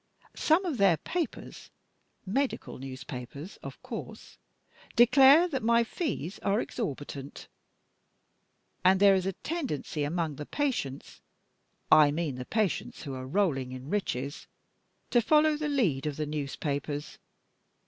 [0.35, 1.69] Some of their papers,
[2.25, 4.39] medical newspapers, of course,
[4.95, 7.47] declare that my fees are exorbitant;
[8.83, 11.21] and there is a tendency among the patients
[11.91, 14.47] I mean the patients who are rolling in riches
[15.11, 17.19] to follow the lead of the newspapers.